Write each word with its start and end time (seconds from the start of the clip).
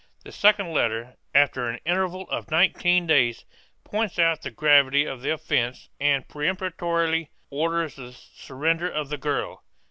The 0.23 0.31
second 0.31 0.73
letter, 0.73 1.15
after 1.35 1.69
an 1.69 1.79
interval 1.85 2.27
of 2.31 2.49
nineteen 2.49 3.05
days, 3.05 3.45
points 3.83 4.17
out 4.17 4.41
the 4.41 4.49
gravity 4.49 5.05
of 5.05 5.21
the 5.21 5.29
offence 5.29 5.89
and 5.99 6.27
peremptorily 6.27 7.29
orders 7.51 7.97
the 7.97 8.11
surrender 8.11 8.89
of 8.89 9.09
the 9.09 9.19
girl. 9.19 9.63